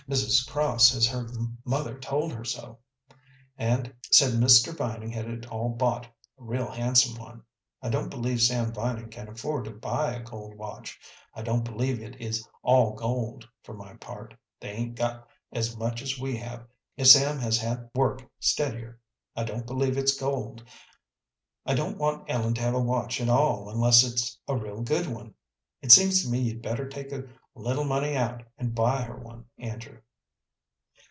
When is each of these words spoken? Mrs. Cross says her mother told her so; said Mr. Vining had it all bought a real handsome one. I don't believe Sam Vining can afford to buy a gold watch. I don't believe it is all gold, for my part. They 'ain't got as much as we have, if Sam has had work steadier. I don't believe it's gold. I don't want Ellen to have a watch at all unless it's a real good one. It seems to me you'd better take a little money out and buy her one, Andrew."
Mrs. 0.09 0.45
Cross 0.51 0.89
says 0.89 1.07
her 1.07 1.25
mother 1.63 1.97
told 1.97 2.33
her 2.33 2.43
so; 2.43 2.79
said 3.57 4.33
Mr. 4.33 4.75
Vining 4.75 5.11
had 5.11 5.29
it 5.29 5.45
all 5.49 5.69
bought 5.69 6.05
a 6.05 6.09
real 6.43 6.69
handsome 6.69 7.15
one. 7.17 7.43
I 7.81 7.87
don't 7.87 8.09
believe 8.09 8.41
Sam 8.41 8.73
Vining 8.73 9.09
can 9.09 9.29
afford 9.29 9.63
to 9.65 9.71
buy 9.71 10.13
a 10.15 10.23
gold 10.23 10.57
watch. 10.57 10.99
I 11.33 11.43
don't 11.43 11.63
believe 11.63 12.01
it 12.01 12.19
is 12.19 12.45
all 12.61 12.93
gold, 12.93 13.47
for 13.63 13.73
my 13.73 13.93
part. 13.93 14.33
They 14.59 14.71
'ain't 14.71 14.95
got 14.95 15.29
as 15.53 15.77
much 15.77 16.01
as 16.01 16.19
we 16.19 16.35
have, 16.37 16.67
if 16.97 17.07
Sam 17.07 17.39
has 17.39 17.57
had 17.57 17.89
work 17.95 18.27
steadier. 18.37 18.99
I 19.37 19.45
don't 19.45 19.67
believe 19.67 19.97
it's 19.97 20.19
gold. 20.19 20.61
I 21.65 21.73
don't 21.73 21.97
want 21.97 22.25
Ellen 22.27 22.53
to 22.55 22.61
have 22.61 22.75
a 22.75 22.81
watch 22.81 23.21
at 23.21 23.29
all 23.29 23.69
unless 23.69 24.03
it's 24.03 24.39
a 24.45 24.57
real 24.57 24.81
good 24.81 25.07
one. 25.07 25.35
It 25.81 25.91
seems 25.93 26.21
to 26.23 26.29
me 26.29 26.39
you'd 26.41 26.61
better 26.61 26.89
take 26.89 27.13
a 27.13 27.23
little 27.53 27.83
money 27.83 28.15
out 28.15 28.41
and 28.57 28.73
buy 28.73 29.01
her 29.01 29.17
one, 29.19 29.43
Andrew." 29.57 29.99